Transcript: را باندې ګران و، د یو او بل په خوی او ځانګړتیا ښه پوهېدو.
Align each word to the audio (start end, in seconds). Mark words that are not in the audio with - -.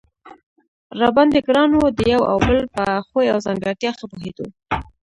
را 0.99 1.09
باندې 1.15 1.39
ګران 1.47 1.71
و، 1.73 1.79
د 1.97 1.99
یو 2.13 2.21
او 2.31 2.37
بل 2.47 2.57
په 2.75 2.83
خوی 3.07 3.25
او 3.33 3.39
ځانګړتیا 3.45 3.91
ښه 3.97 4.05
پوهېدو. 4.11 4.45